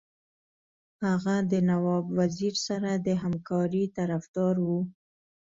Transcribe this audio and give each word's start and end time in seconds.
هغه 1.05 1.35
د 1.51 1.53
نواب 1.69 2.05
وزیر 2.19 2.55
سره 2.67 2.91
د 2.95 3.07
همکارۍ 3.23 3.83
طرفدار 3.97 4.55
وو. 4.65 4.79